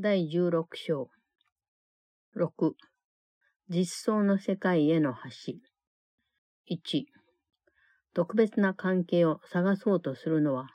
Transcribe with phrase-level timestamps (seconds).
[0.00, 1.10] 第16章。
[2.36, 2.74] 6.
[3.68, 5.54] 実相の世界への橋。
[6.70, 7.06] 1.
[8.14, 10.68] 特別な関係を探そうとするのは、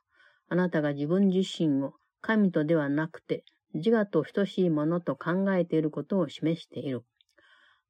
[0.50, 7.06] あなたが自分自身を神とではなくて自我と等しいものと考えていることを示している。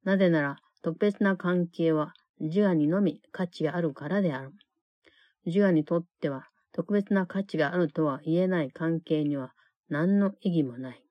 [0.04, 4.52] なぜなら、特別な関係は自我にのみ価値があるからである。
[5.48, 9.54] 自我にとっては特別な価値があるとは言えない関係には
[9.90, 11.03] 何の意義もない。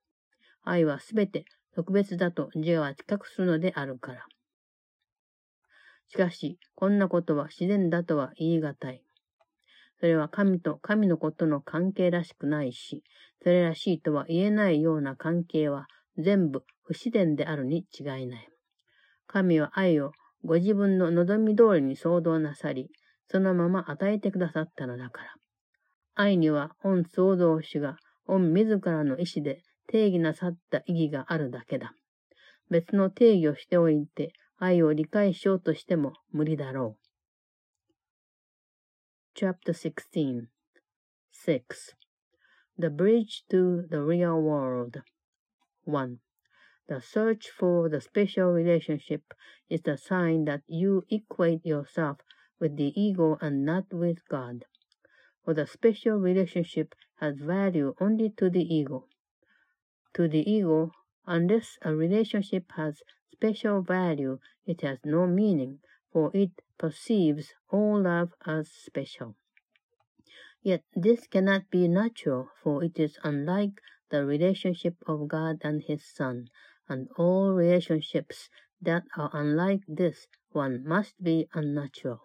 [0.65, 1.45] 愛はすべて
[1.75, 4.27] 特別だと自我は知覚するのであるから。
[6.09, 9.03] しかし、こんなことは自然だとは言い難い。
[9.99, 13.03] それは神と神のことの関係らしくないし、
[13.43, 15.87] それらしいとは言えないような関係は
[16.19, 18.49] 全部不自然であるに違いない。
[19.27, 20.13] 神は愛を
[20.45, 22.91] ご自分の望み通りに創造なさり、
[23.29, 25.35] そのまま与えてくださったのだから。
[26.15, 31.94] 愛には御創造主が御自らの意志で定義なさった意義があるだけだ。
[32.70, 37.08] 別の定義をしておいて愛を理解しようとしても無理だろう。
[39.36, 40.48] Chapter 16
[41.32, 41.62] 6.
[42.80, 45.02] The Bridge to the Real World
[45.86, 46.18] 1.
[46.88, 49.34] The search for the special relationship
[49.70, 52.18] is the sign that you equate yourself
[52.60, 54.66] with the ego and not with God.
[55.46, 59.08] For the special relationship has value only to the ego.
[60.15, 60.93] To the ego,
[61.27, 65.81] unless a relationship has special value, it has no meaning,
[66.13, 69.37] for it perceives all love as special.
[70.63, 76.05] Yet this cannot be natural, for it is unlike the relationship of God and His
[76.05, 76.51] Son,
[76.89, 78.51] and all relationships
[78.83, 82.21] that are unlike this one must be unnatural.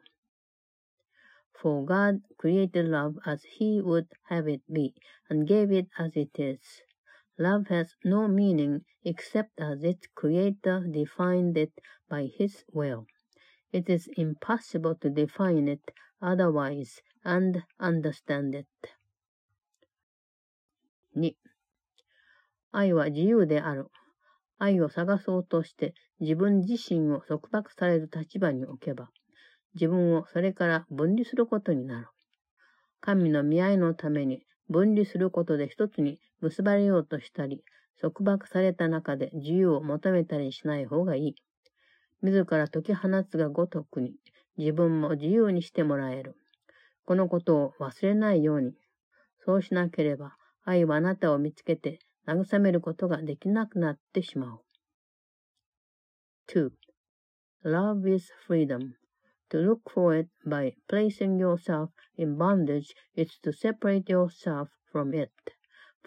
[1.54, 4.94] For God created love as He would have it be,
[5.30, 6.82] and gave it as it is.
[7.40, 11.72] Love has no meaning except as its Creator defined it
[12.10, 13.06] by His will.
[13.72, 18.68] It is impossible to define it otherwise and understand it.
[21.16, 21.36] 2.
[22.72, 23.88] 愛は自由である。
[24.58, 29.12] 愛を探そうとして自分自身を束縛される立場に置けば、
[29.76, 32.08] 自分をそれから分離することになる。
[33.00, 37.64] 神の見合いのために分離することで一つに結ばれようとしたり、
[38.00, 41.36] 束縛された中で自由を求めたりしない方がいい。
[42.22, 44.14] 自ら解き放つがごとくに、
[44.58, 46.36] 自分も自由にしてもらえる。
[47.06, 48.74] このことを忘れないように。
[49.46, 54.62] そうしなければ、愛はあなたを見つけて慰めることができなくなってしまう。
[56.54, 56.72] 2.
[57.64, 58.94] Love is freedom.
[59.50, 65.32] To look for it by placing yourself in bondage is to separate yourself from it.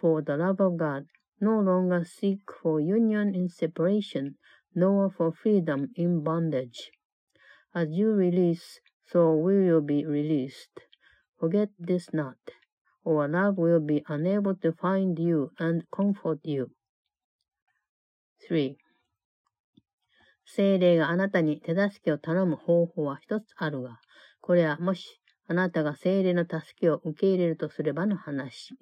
[0.00, 1.08] For the love of God
[1.40, 4.36] no longer seek for union in separation,
[4.74, 6.90] nor for freedom in bondage.
[7.74, 10.70] As you release, so will you be released.
[11.38, 12.38] Forget this not,
[13.04, 16.70] or love will be unable to find you and comfort you.
[18.48, 18.78] 3.
[20.46, 24.00] 精霊があなたに手助けを頼む方法は一つあるが、
[24.40, 28.74] これはもしあなたが精霊の助けを受け入れるとすればの話。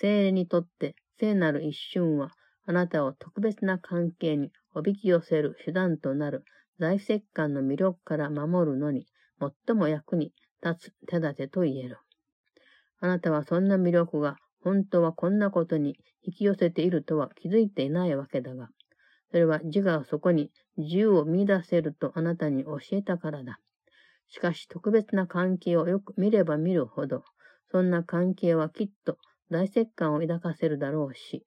[0.00, 2.30] 精霊にとって聖なる一瞬は
[2.66, 6.44] あなたを特別な関係におびき寄せる手段となる
[6.78, 9.06] 財石感の魅力から守るのに
[9.66, 10.32] 最も役に
[10.62, 11.98] 立つ手立てと言える。
[13.00, 18.68] あなたはそんな魅力が本当はこんなことに引き寄せているとは気づいていないわけだが、
[19.30, 23.58] それは自我がそこに自由を見出せるとあなたに教えたからだ。
[24.28, 27.24] しかし特別な関係をよく見れば見るほど、
[27.70, 29.16] そんな関係はきっと
[29.49, 31.45] 大石感を抱かせるだろうし、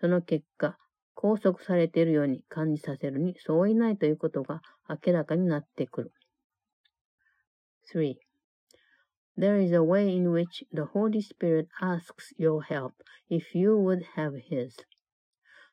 [0.00, 0.76] その結果、
[1.14, 6.12] 拘束されているように感じさせるにそういないということが明らかになってくる。
[7.92, 8.16] 3.
[9.38, 12.92] There is a way in which the Holy Spirit asks your help
[13.28, 14.76] if you would have His.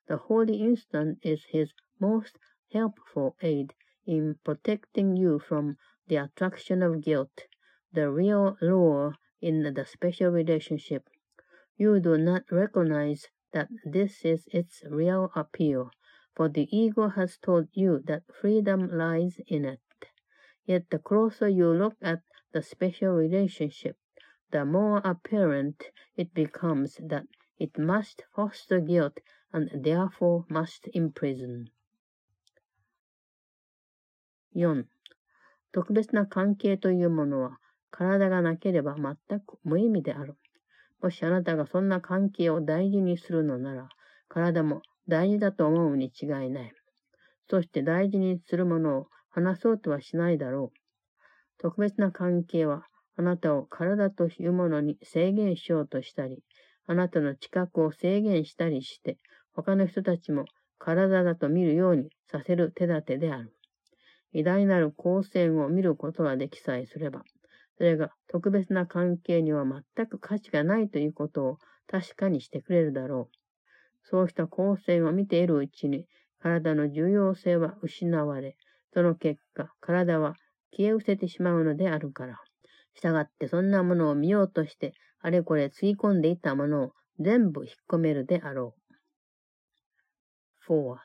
[0.07, 2.37] The Holy Instant is His most
[2.73, 3.73] helpful aid
[4.05, 5.77] in protecting you from
[6.07, 7.47] the attraction of guilt,
[7.91, 11.09] the real lure in the special relationship.
[11.77, 15.91] You do not recognize that this is its real appeal,
[16.35, 19.79] for the ego has told you that freedom lies in it.
[20.65, 22.21] Yet the closer you look at
[22.51, 23.97] the special relationship,
[24.51, 27.27] the more apparent it becomes that
[27.57, 29.19] it must foster guilt
[29.51, 31.69] and therefore must imprison.
[34.53, 34.85] 4.
[35.71, 37.57] 特別な関係というものは
[37.89, 40.35] 体がなければ全く無意味である。
[41.00, 43.88] もしあなたがそんな関係を大事にするのなら、
[44.28, 46.72] 体も大事だと思うに違いない。
[47.48, 50.78] そして大事にするものを話そうとはしないだろう。
[51.58, 52.84] 特別な関係は
[53.16, 56.42] あなたを体というものに制限しようとしたり、
[56.86, 59.18] あなたの知覚を制限したりして、
[59.52, 60.44] 他の人たちも
[60.78, 63.52] 体だと見るようにさせる手立てである。
[64.32, 67.22] 偉大なる光線を見ることができさえすれば、
[67.78, 73.36] それが特別な関係には全く価値がないということを確かにしてくれるだろう。
[74.02, 76.06] そうした光線を見ているうちに、
[76.40, 78.56] 体の重要性は失われ、
[78.92, 80.34] その結果、体は
[80.76, 82.38] 消え失せてしまうのであるから。
[82.94, 88.88] したがってそんなものを見ようとして、あれこれつぎ込んでいたものを全部引っ込めるであろう。
[90.68, 90.98] 4.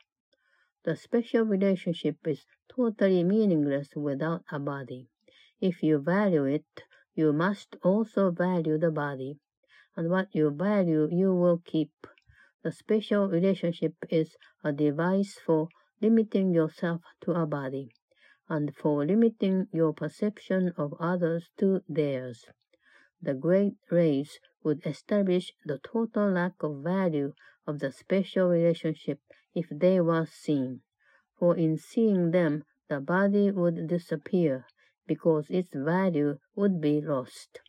[0.84, 5.13] The special relationship is totally meaningless without a body.
[5.64, 6.84] If you value it,
[7.16, 9.40] you must also value the body.
[9.96, 12.06] And what you value, you will keep.
[12.64, 15.70] The special relationship is a device for
[16.02, 17.94] limiting yourself to a body.
[18.50, 22.46] and for limiting your perception of others to theirs.
[23.22, 29.22] The great race would establish the total lack of value of the special relationship
[29.56, 30.82] if they were seen,
[31.40, 34.68] for in seeing them the body would disappear
[35.08, 37.62] because its value would be lost,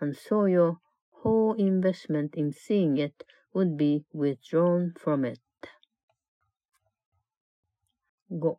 [0.00, 0.78] and so your
[1.22, 3.24] whole investment in seeing it
[3.54, 5.40] would be withdrawn from it.
[8.30, 8.56] 5.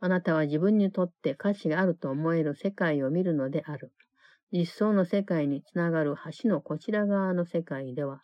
[0.00, 3.92] あなたは自分にとって価値があると思える世界を見るのである。
[4.52, 8.20] 実相の世界につながる橋のこちら側の世界では、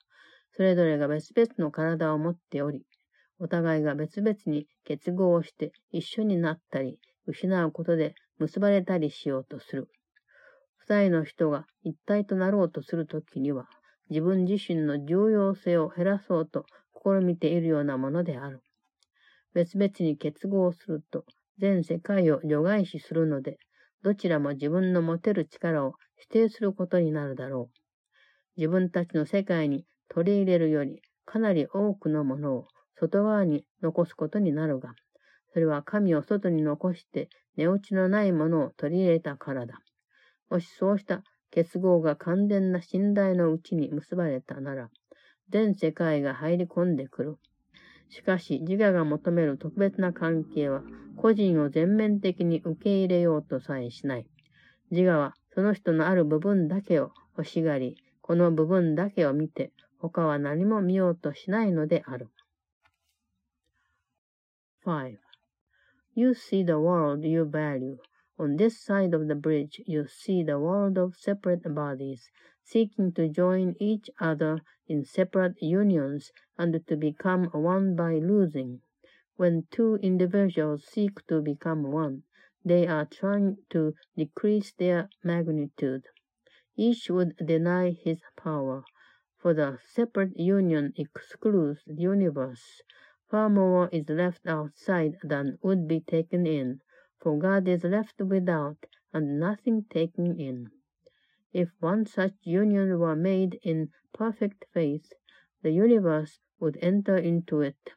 [0.56, 2.84] それぞれが別々の体を持っており、
[3.38, 9.88] お互いが別々に結合して一緒になったり、失うことで結ばれたりしようとする。
[10.76, 13.68] 二人の人が一体となろうとするときには、
[14.10, 16.64] 自分自身の重要性を減らそうと
[16.94, 18.62] 試みているようなものである。
[19.54, 21.24] 別々に結合すると、
[21.58, 23.58] 全世界を除外視するので、
[24.02, 27.78] どちらも自分の持てる力を否定することになるだろう。
[28.56, 32.68] 自分たちの世界に取り入れるよりかなり多くのものを
[32.98, 34.94] 外側に残すことになるが、
[35.52, 39.80] それは神を外に残して値打ちのないものを取り入れたからだ。
[40.50, 44.90] もしそうした結合が完全な信頼のうちに結ばれたなら、
[45.50, 47.36] 全世界が入り込んでくる。
[48.10, 50.82] しかし、自我が求める特別な関係は、
[51.16, 54.26] 個人を全面的に受け入れようとさえしない。
[54.90, 62.28] 自我は、その人のある部分だけを欲しがり、この部分だけを見て、他は何も見ようとしないのである。
[64.84, 65.27] 5.
[66.20, 67.98] You see the world you value.
[68.40, 72.28] On this side of the bridge, you see the world of separate bodies,
[72.64, 78.80] seeking to join each other in separate unions and to become one by losing.
[79.36, 82.24] When two individuals seek to become one,
[82.64, 86.02] they are trying to decrease their magnitude.
[86.74, 88.82] Each would deny his power,
[89.36, 92.82] for the separate union excludes the universe.
[93.30, 96.80] Far more is left outside than would be taken in,
[97.20, 100.70] for God is left without and nothing taken in.
[101.52, 105.12] If one such union were made in perfect faith,
[105.60, 107.92] the universe would enter into it.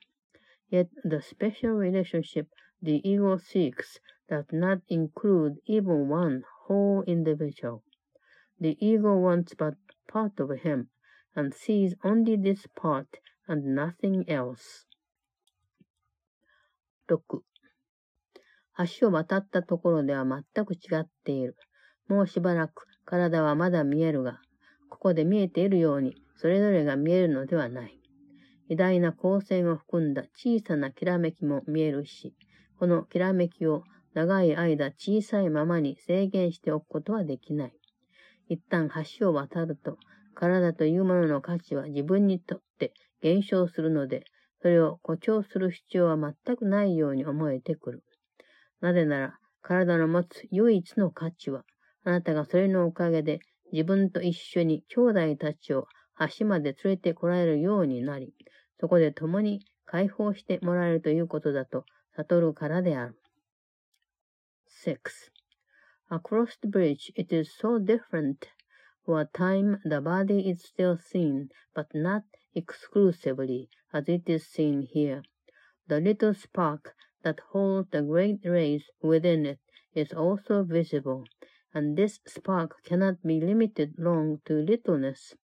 [0.70, 2.48] Yet the special relationship
[2.82, 7.84] the ego seeks does not include even one whole individual.
[8.60, 9.76] The ego wants but
[10.08, 10.90] part of him
[11.36, 14.86] and sees only this part and nothing else.
[17.12, 17.44] 6.
[19.00, 21.58] 橋を渡ったところでは全く違っている。
[22.08, 24.40] もうしばらく体はまだ見えるが、
[24.90, 28.00] ここで見えているように、それぞれが見えるのではない。
[28.70, 32.34] 偉大な光線を含んだ小さなきらめきも見えるし、
[32.80, 37.74] このきらめきを長い間小さいままに制限しておくことはできない。
[38.48, 38.90] 一旦
[39.20, 39.98] 橋を渡ると、
[40.34, 44.24] 体というものの価値は自分にとって減少するので、
[44.62, 48.04] それを誇張する必要は全くないように思えてくる。
[48.80, 51.64] なぜなら、体の持つ唯一の価値は、
[52.04, 53.40] あなたがそれのおかげで
[53.72, 55.88] 自分と一緒に兄弟たちを
[56.38, 58.34] 橋まで連れてこられるようになり、
[58.80, 63.20] そこで共に解放してもらえるということだと悟るからである。
[64.86, 64.98] 6.
[66.10, 68.38] Across the bridge it is so different.
[69.06, 72.24] For a time the body is still seen, but not
[72.56, 75.24] exclusively as it is seen here.
[75.88, 79.60] The little spark that holds the great rays within it
[79.94, 81.26] is also visible,
[81.74, 85.36] and this spark cannot be limited long to littleness.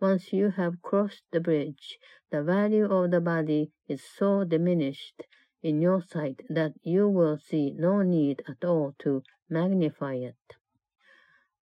[0.00, 1.98] Once you have crossed the bridge,
[2.30, 5.22] the value of the body is so diminished
[5.62, 10.36] in your sight that you will see no need at all to magnify it.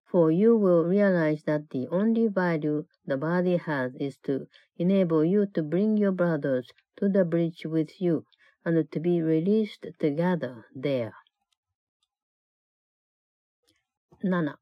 [0.09, 4.47] For you will realize that the only value the body has is to
[4.77, 8.23] enable you to bring your brothers to the bridge with you
[8.63, 11.11] and to be released together there.
[14.23, 14.55] 7.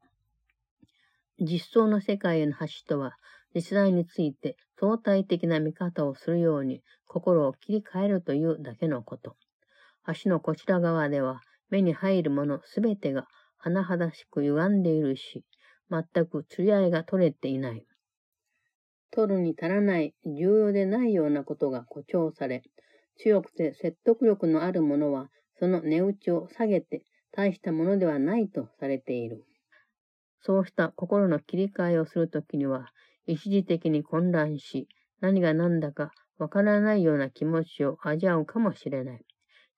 [1.39, 3.15] 実相の世界への橋とは、
[3.53, 9.35] 実在について相対的な見方をするように心を切り替えるというだけのこと。
[10.23, 13.27] 橋のこちら側では目に入るものすべてが
[13.65, 15.43] 甚だしく歪んでいるし、
[15.89, 17.85] 全く釣り合いが取れていない。
[19.11, 22.63] 取るに足らない重要でないようなことが誇張され、
[23.17, 29.43] 強くて説得力のあるものはその値打ちを下げて大したものではないとされている。
[30.41, 32.91] そうした心の切り替えをするときには、
[33.25, 34.87] 一時的に混乱し、
[35.19, 39.25] 何が何だかわからないような気持ちを味わうかもしれない。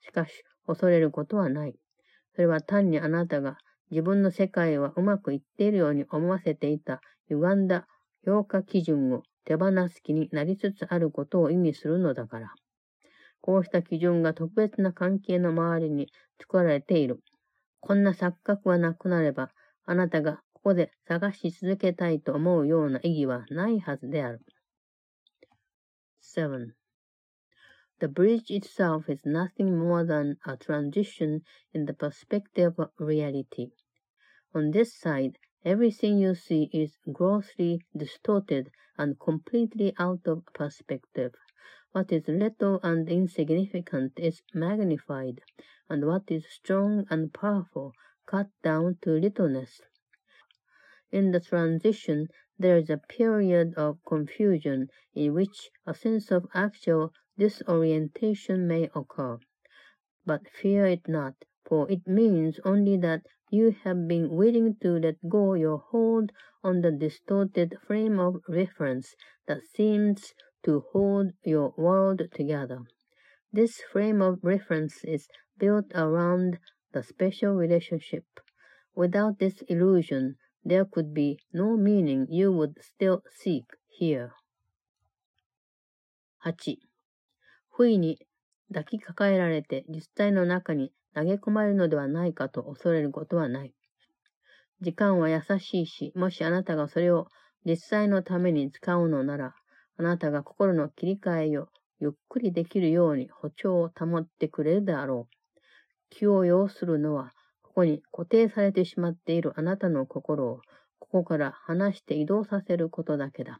[0.01, 1.75] しかし、恐れることはない。
[2.36, 3.58] それは単にあなたが
[3.89, 7.88] 自分の世界はうまくいっているように思わせていた歪んだ
[8.25, 12.53] 評価基準を手放す気になりつつあることを意味するのだから。
[13.39, 17.22] こうした基準が特別な関係の周りに作られている。
[17.79, 19.51] こんな錯覚がなくなれば、
[19.86, 24.41] あなたがここで探し続けたいと思うような意義はないはずである。
[26.22, 26.74] 7.
[28.00, 31.41] The bridge itself is nothing more than a transition
[31.74, 33.72] in the perspective of reality.
[34.57, 41.35] On this side, everything you see is grossly distorted and completely out of perspective.
[41.91, 45.41] What is little and insignificant is magnified,
[45.87, 47.93] and what is strong and powerful
[48.25, 49.79] cut down to littleness.
[51.11, 57.13] In the transition, there is a period of confusion in which a sense of actual
[57.37, 59.37] disorientation may occur.
[60.25, 65.16] But fear it not, for it means only that you have been willing to let
[65.28, 66.32] go your hold
[66.64, 69.14] on the distorted frame of reference
[69.47, 70.32] that seems
[70.64, 72.80] to hold your world together.
[73.52, 75.28] This frame of reference is
[75.59, 76.59] built around
[76.92, 78.25] the special relationship.
[78.94, 84.32] Without this illusion, there could be no meaning you would still seek here.
[86.44, 86.78] 8.
[87.71, 88.18] 不意に
[88.68, 93.74] 抱きかかえられて実体の中に 投げ込まれるのではないかと恐れることはない。
[94.81, 97.25] 時間は優しいし、もしあなたがそれを
[97.65, 99.55] 実際のために使うのなら、
[99.97, 101.69] あなたが心の切り替えを
[102.00, 105.36] ゆっくりできるように歩調を保ってくれるであろう。
[106.12, 107.33] 気を要するのは、
[107.63, 110.62] ここに固定されてしまっているあなたの心を、
[111.00, 113.59] ここから離して移動させることだけだ。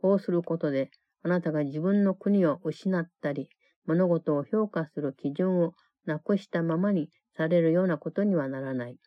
[0.00, 0.90] こうすることで、
[1.22, 3.50] あなたが自分の国を失ったり、
[3.84, 5.74] 物事を評価する基準を
[6.06, 8.98] なくしたままにされるようなことにはならない。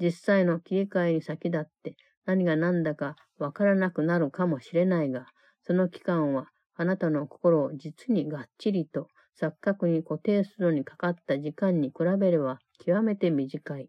[0.00, 5.26] 実際の切り替えに先立って何が何だかわからなくなるかもしれないが、
[5.62, 9.08] その期間はあなたの心を実にがっちりと
[9.40, 13.88] 錯覚に固定するのにかかった時間に比べれば極めて短い。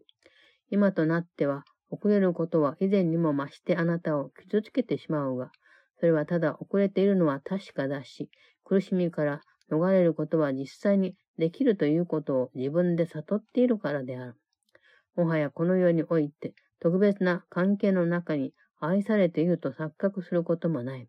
[0.70, 5.50] 今となっては遅れることは以前にも増してあなたを傷つけてしまうが、
[5.98, 8.30] それはただ遅れているのは確かだし、
[8.64, 9.40] 苦しみから
[9.70, 14.34] 逃れることは実際にできるということを自分で悟っているからである。
[15.16, 21.08] もはやこの世において特別な関係の中に愛されていると錯覚することもない。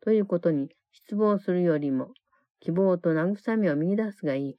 [0.00, 2.10] ということに失望するよりも、
[2.60, 4.56] 希望と慰めを見出すがいい。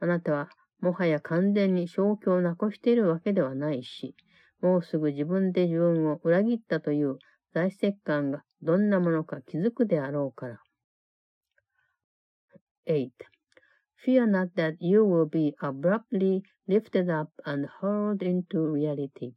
[0.00, 0.48] あなたは、
[0.80, 4.16] もはや完全に正気をなくしているわけではないし、
[4.60, 7.18] もうすぐ自分で自分を裏切ったという
[7.52, 10.60] 財石感がどんなものか気づくであろうから。
[12.92, 13.24] 8.
[14.04, 19.32] Fear not that you will be abruptly lifted up and hurled into reality.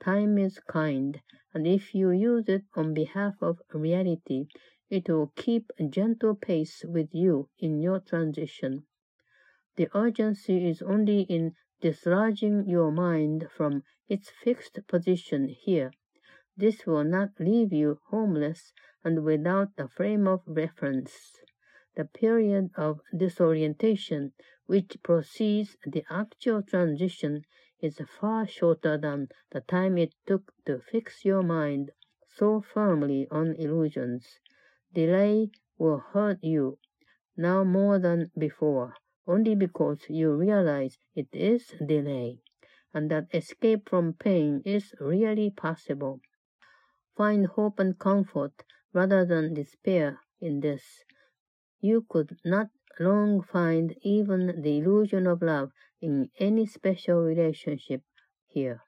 [0.00, 1.20] Time is kind,
[1.52, 4.46] and if you use it on behalf of reality,
[4.88, 8.86] it will keep a gentle pace with you in your transition.
[9.76, 15.90] The urgency is only in dislodging your mind from its fixed position here.
[16.56, 18.72] This will not leave you homeless
[19.04, 21.32] and without a frame of reference.
[21.96, 24.32] The period of disorientation
[24.66, 27.44] which precedes the actual transition
[27.80, 31.90] is far shorter than the time it took to fix your mind
[32.28, 34.38] so firmly on illusions.
[34.92, 36.78] Delay will hurt you
[37.36, 38.94] now more than before,
[39.26, 42.42] only because you realize it is delay,
[42.92, 46.20] and that escape from pain is really possible.
[47.16, 48.52] find hope and comfort
[48.92, 51.04] rather than despair in this.
[51.79, 58.01] You could not long find even the illusion of love in any special relationship
[58.47, 58.81] here.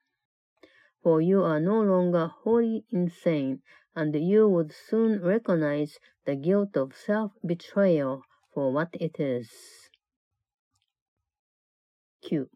[1.02, 3.62] For you are no longer wholly insane,
[3.96, 8.22] and you would soon recognize the guilt of self-betrayal
[8.54, 9.50] for what it is.
[12.22, 12.48] 9.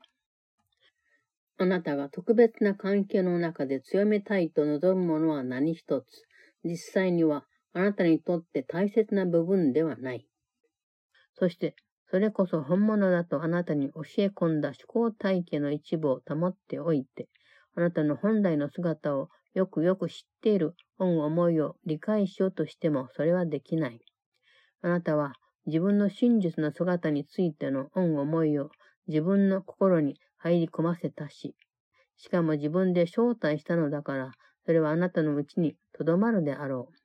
[1.59, 6.05] あなたが特別な関係の中で強めたいと望むものは何一つ、
[6.63, 10.28] 実際には あなたにとって大切な部分ではない。
[11.34, 11.76] そして、
[12.06, 17.28] それこそ本物だとあなたに教え込んだ思考体系の一部を保っておいて、
[17.74, 24.00] あなたの本来の姿をよくよく知っている恩思いを理解しようとしてもそれはできない。
[24.82, 25.34] あなたは
[25.66, 28.70] 自分の真実の姿についての恩思いを
[29.08, 31.56] 自分の心に入り込ませたし、
[32.16, 34.32] しかも自分で招待したのだから、
[34.66, 37.01] それはあなたのうちにとどまるであろう。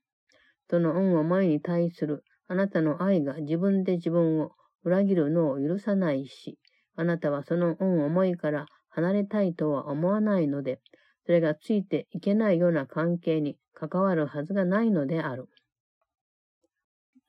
[0.69, 4.51] その恩思いに対するあなたの愛が自分で自分を
[4.83, 6.57] 裏切るのを許さないし、
[6.95, 10.79] あなたはその恩思いから離れたいとは思わないので、
[11.25, 15.49] それがついていけないような関係に関わるはずがないのである。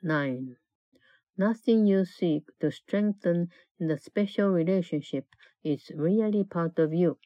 [0.05, 0.55] 9.
[1.37, 3.49] Nothing you seek to strengthen
[3.81, 5.25] in the special relationship
[5.65, 7.19] is really part of you,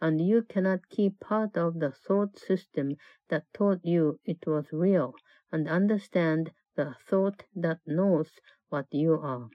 [0.00, 2.96] and you cannot keep part of the thought system
[3.28, 5.12] that taught you it was real
[5.50, 8.30] and understand the thought that knows
[8.68, 9.48] what you are.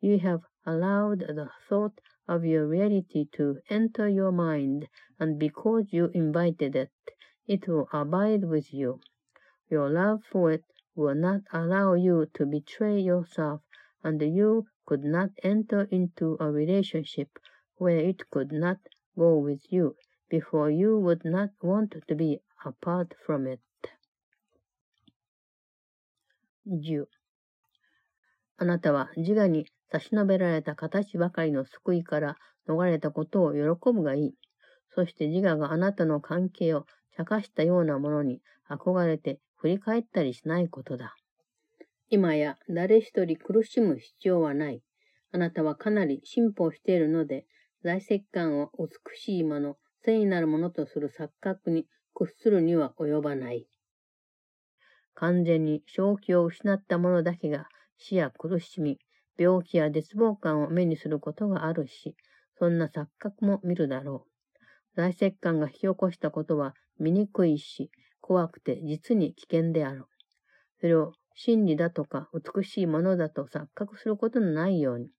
[0.00, 6.10] You have allowed the thought of your reality to enter your mind, and because you
[6.14, 6.90] invited it,
[7.46, 9.00] it will abide with you.
[9.68, 13.62] Your love for it will not allow you to betray yourself,
[14.04, 17.38] and you could not enter into a relationship
[17.76, 18.78] where it could not
[19.16, 19.96] go with you,
[20.28, 23.60] before you would not want to be apart from it.
[26.66, 27.08] 10
[28.56, 32.36] あなたは自我に差し伸べられた形ばかりの救いから
[32.68, 34.34] 逃れたことを喜ぶがいい。
[34.94, 41.16] そして自我があなたの関係を茶化したようなものに憧れて振り返ったりしないことだ。
[42.08, 44.82] 今や誰一人苦しむ必要はない。
[45.32, 47.46] あなたはかなり進歩しているので、
[47.82, 53.66] 在石感を美しいもの、聖なるものとする錯覚に屈するには及ばない。
[55.14, 58.98] 完全に正気を失った者だけが死や苦しみ、
[59.36, 62.16] 病気や絶望感を目にすることがあるし、
[62.58, 64.32] そんな錯覚も見るだろう。
[64.96, 70.04] 大石感が引き起こしたことは醜いし、怖くて実に危険である。
[70.80, 75.10] それを真理だとか美しいものだと錯覚することのないように。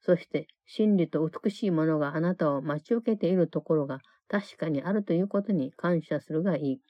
[0.00, 6.80] そして真理と美しいものがあなたを待ち受けているところが確かにあるということに感謝するがいい。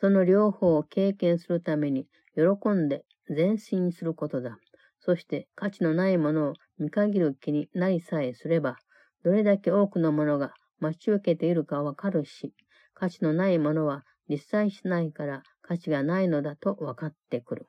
[0.00, 4.58] その両方を経験するために喜んで前進することだ。
[4.98, 8.78] そして価値のないものを見限る気になりさえすれば、
[9.22, 12.54] どれだけ多くのものが待ち受けているかわかるし、
[12.94, 17.66] 価値のないものは実際しないから価値がないのだと分かってくる。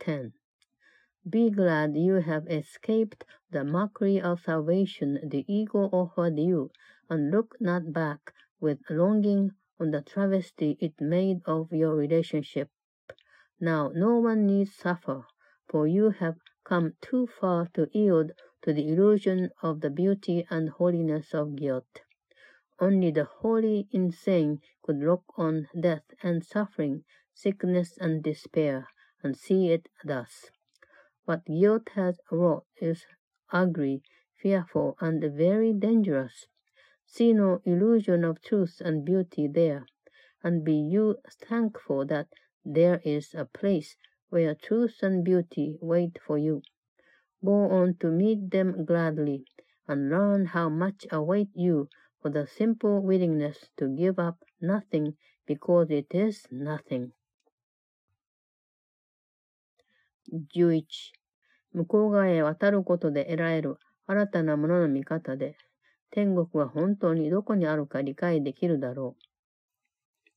[0.00, 0.30] 10.
[1.28, 6.70] Be glad you have escaped the mockery of salvation the ego offered you,
[7.08, 12.70] and look not back with longing on the travesty it made of your relationship.
[13.60, 15.26] Now no one need suffer,
[15.68, 20.68] for you have come too far to yield to the illusion of the beauty and
[20.68, 22.02] holiness of guilt.
[22.80, 28.88] Only the wholly insane could look on death and suffering, sickness and despair,
[29.22, 30.50] and see it thus.
[31.24, 33.04] What guilt has wrought is
[33.52, 34.02] ugly,
[34.36, 36.46] fearful, and very dangerous.
[37.07, 39.85] See no illusion of truth and beauty there,
[40.43, 42.27] and be you thankful that
[42.65, 43.95] there is a place
[44.29, 46.61] where truth and beauty wait for you.
[47.43, 49.45] Go on to meet them gladly,
[49.87, 51.89] and learn how much await you
[52.21, 57.11] for the simple willingness to give up nothing because it is nothing.
[60.31, 60.85] 11.
[61.73, 65.57] 向こう側へ渡ることで得られる新たなものの見方で、
[66.10, 69.22] 天国は本当にどこにあるか理解できるだろう。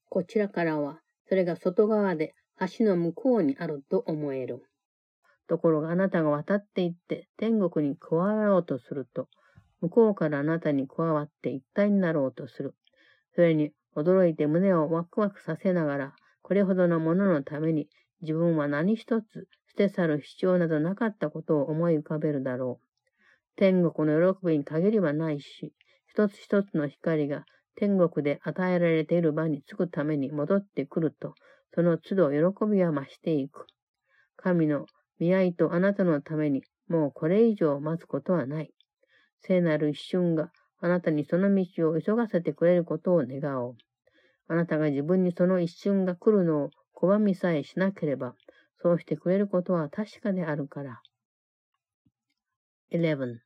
[0.10, 2.34] こちらからは、それが外側で
[2.78, 4.66] 橋の向こうにあると思える。
[5.48, 9.28] ところがあなたが渡っていって天国に加わろうとすると、
[9.82, 12.76] 向こうからあなたに加わって一体になろうとする。
[13.34, 17.88] それに驚いて胸をワクワクさせながら、これほどのもののために
[18.22, 22.91] 自分は何一つ捨て去る必要などなかったことを思い浮かべるだろう。
[23.56, 25.74] 天国の喜びに限りはないし、
[26.08, 31.36] 一つ一つの光が天国で与えられている場に着くために戻ってくると、
[31.74, 33.66] その都度喜びは増していく。
[34.36, 34.86] 神の
[35.20, 38.74] 見合いとあなたのために、もうこれ以上待つことはない。
[39.40, 43.76] 聖なる一瞬があなたにその道を急がせてくれることを願おう。
[44.48, 48.36] あなたが自分にその一瞬が来るのを拒みさえしなければ、
[48.82, 51.02] そうしてくれることは確かであるから。
[52.92, 53.42] 11.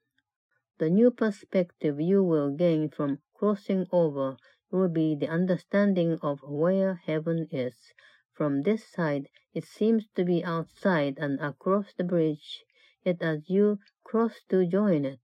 [0.79, 4.37] The new perspective you will gain from crossing over
[4.71, 7.93] will be the understanding of where heaven is.
[8.33, 12.65] From this side, it seems to be outside and across the bridge,
[13.03, 15.21] yet as you cross to join it,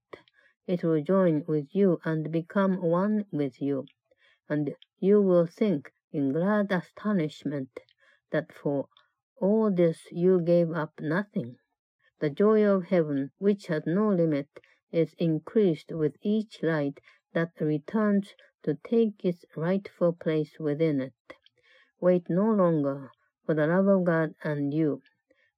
[0.66, 3.86] it will join with you and become one with you,
[4.48, 7.80] and you will think in glad astonishment
[8.30, 8.88] that for
[9.40, 11.58] all this you gave up nothing.
[12.21, 14.47] The joy of heaven, which has no limit,
[14.91, 16.99] is increased with each light
[17.33, 18.33] that returns
[18.63, 21.13] to take its rightful place within it.
[21.99, 23.11] Wait no longer
[23.45, 25.01] for the love of God and you,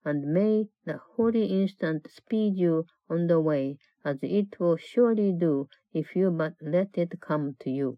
[0.04, 5.70] and may the holy instant speed you on the way as it will surely do
[5.94, 7.98] if you but let it come to you.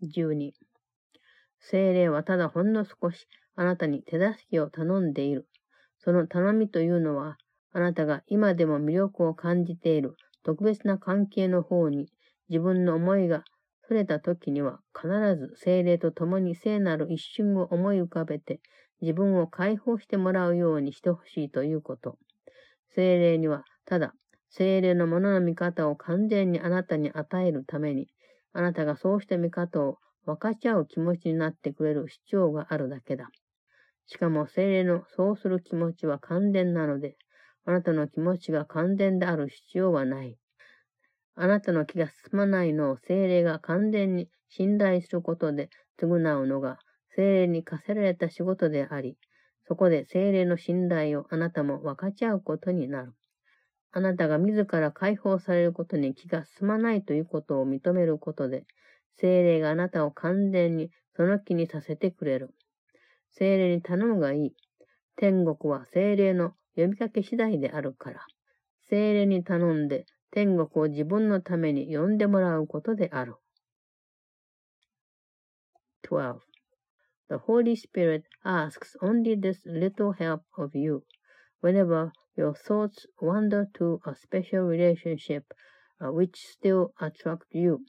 [0.00, 0.52] 12.
[1.60, 5.46] 精霊はただほんの少しあなたに手助けを頼んでいる。
[6.03, 7.37] その頼みというのは、
[7.71, 12.07] あなたが今でも魅力を感じている特別な関係の方に
[12.49, 13.43] 自分の思いが
[13.87, 18.59] それた時には必ず精霊と共に聖なる一瞬を思い浮かべて
[19.01, 22.17] 自分を解放してもらうようにしてほしいということ。
[22.89, 24.13] 精霊にはただ
[24.49, 28.07] 精霊のものの見方を完全にあなたに与えるために
[28.51, 33.29] あなたがそうした見方を分かち合う気持ちになってくれる主張があるだけだ。
[34.05, 37.17] しかも精霊のそうする気持ちは完全なので、
[37.65, 40.37] あなたの気持ちが完全である必要はない。
[41.35, 46.79] あなたの気が進まないのを精霊が完全に信頼することで償うのが
[47.15, 49.17] 精霊に課せられた仕事であり、
[49.67, 53.13] そこで精霊の信頼をあなたも分かち合うことになる。
[53.91, 58.65] あなたが自ら解放されることに気が進まないということを認めることで、
[59.17, 62.53] 精霊があなたを完全にその気にさせてくれる。
[63.35, 64.55] 精霊に頼むがいい。
[65.15, 68.25] 天国は精霊の呼びかけ次第であるから、
[68.89, 73.35] 精霊に頼んで天国を自分のために呼んでもらうことである。
[76.03, 76.39] 12.
[77.29, 81.03] The Holy Spirit asks only this little help of you.
[81.61, 85.43] Whenever your thoughts wander to a special relationship
[85.99, 87.79] uh, which still attracts you,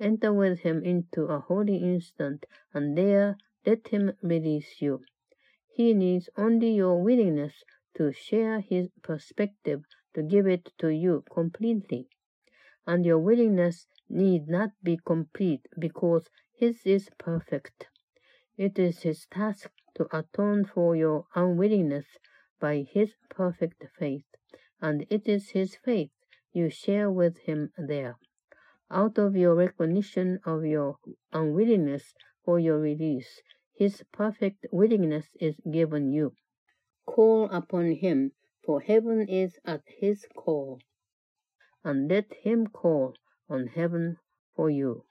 [0.00, 5.04] enter with him into a holy instant, and there let him release you.
[5.72, 12.08] He needs only your willingness to share his perspective to give it to you completely.
[12.86, 17.86] And your willingness need not be complete because his is perfect.
[18.56, 22.06] It is his task to atone for your unwillingness
[22.58, 24.26] by his perfect faith,
[24.80, 26.10] and it is his faith
[26.52, 28.18] you share with him there.
[28.90, 30.98] Out of your recognition of your
[31.32, 33.42] unwillingness for your release,
[33.74, 36.34] his perfect willingness is given you.
[37.06, 38.32] Call upon him,
[38.64, 40.80] for heaven is at his call,
[41.84, 43.14] and let him call
[43.48, 44.18] on heaven
[44.54, 45.04] for you.